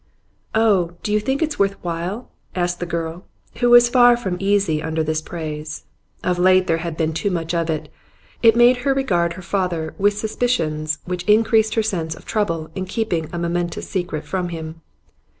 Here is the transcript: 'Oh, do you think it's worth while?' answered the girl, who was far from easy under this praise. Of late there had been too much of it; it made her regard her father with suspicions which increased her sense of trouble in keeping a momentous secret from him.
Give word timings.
'Oh, 0.55 0.93
do 1.03 1.13
you 1.13 1.19
think 1.19 1.43
it's 1.43 1.59
worth 1.59 1.75
while?' 1.83 2.31
answered 2.55 2.79
the 2.79 2.87
girl, 2.87 3.23
who 3.57 3.69
was 3.69 3.87
far 3.87 4.17
from 4.17 4.35
easy 4.39 4.81
under 4.81 5.03
this 5.03 5.21
praise. 5.21 5.83
Of 6.23 6.39
late 6.39 6.65
there 6.65 6.79
had 6.81 6.97
been 6.97 7.13
too 7.13 7.29
much 7.29 7.53
of 7.53 7.69
it; 7.69 7.87
it 8.41 8.55
made 8.55 8.77
her 8.77 8.95
regard 8.95 9.33
her 9.33 9.43
father 9.43 9.93
with 9.99 10.17
suspicions 10.17 10.97
which 11.05 11.21
increased 11.25 11.75
her 11.75 11.83
sense 11.83 12.15
of 12.15 12.25
trouble 12.25 12.71
in 12.73 12.85
keeping 12.85 13.29
a 13.31 13.37
momentous 13.37 13.87
secret 13.87 14.25
from 14.25 14.49
him. 14.49 14.81